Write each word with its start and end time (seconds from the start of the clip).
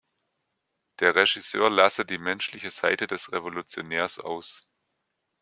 Der 0.99 1.13
Regisseur 1.13 1.69
lasse 1.69 2.07
die 2.07 2.17
menschliche 2.17 2.71
Seite 2.71 3.05
des 3.05 3.31
Revolutionärs 3.31 4.17
aus. 4.19 4.65